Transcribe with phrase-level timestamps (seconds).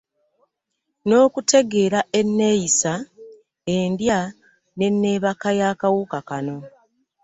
[1.07, 2.93] N'okutegeera enneeyisa,
[3.75, 4.19] endya
[4.75, 6.57] n'enneebaka ya kawuka kano.